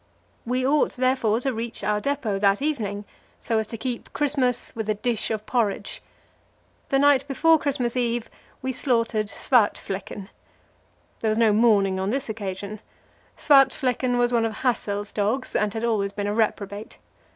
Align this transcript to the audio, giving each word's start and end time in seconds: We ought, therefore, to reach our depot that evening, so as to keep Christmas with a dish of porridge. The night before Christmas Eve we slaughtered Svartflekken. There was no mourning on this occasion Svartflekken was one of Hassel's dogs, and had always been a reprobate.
We 0.47 0.65
ought, 0.65 0.93
therefore, 0.93 1.41
to 1.41 1.53
reach 1.53 1.83
our 1.83 2.01
depot 2.01 2.39
that 2.39 2.59
evening, 2.59 3.05
so 3.39 3.59
as 3.59 3.67
to 3.67 3.77
keep 3.77 4.11
Christmas 4.13 4.75
with 4.75 4.89
a 4.89 4.95
dish 4.95 5.29
of 5.29 5.45
porridge. 5.45 6.01
The 6.89 6.97
night 6.97 7.27
before 7.27 7.59
Christmas 7.59 7.95
Eve 7.95 8.27
we 8.63 8.73
slaughtered 8.73 9.27
Svartflekken. 9.29 10.29
There 11.19 11.29
was 11.29 11.37
no 11.37 11.53
mourning 11.53 11.99
on 11.99 12.09
this 12.09 12.29
occasion 12.29 12.79
Svartflekken 13.37 14.17
was 14.17 14.33
one 14.33 14.43
of 14.43 14.53
Hassel's 14.63 15.11
dogs, 15.11 15.55
and 15.55 15.71
had 15.75 15.83
always 15.83 16.13
been 16.13 16.25
a 16.25 16.33
reprobate. 16.33 16.97